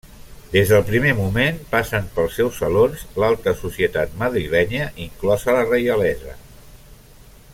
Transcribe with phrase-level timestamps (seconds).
[0.53, 6.37] Des del primer moment passen pels seus salons l'alta societat madrilenya inclosa la reialesa.